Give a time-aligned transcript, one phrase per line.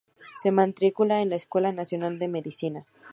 [0.41, 2.87] Se matricula en la Escuela Nacional de Medicina.